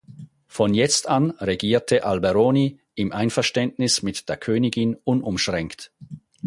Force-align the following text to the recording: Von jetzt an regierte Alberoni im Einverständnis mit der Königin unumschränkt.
Von 0.47 0.73
jetzt 0.73 1.07
an 1.07 1.29
regierte 1.29 2.03
Alberoni 2.05 2.79
im 2.95 3.11
Einverständnis 3.11 4.01
mit 4.01 4.29
der 4.29 4.37
Königin 4.37 4.95
unumschränkt. 4.95 5.91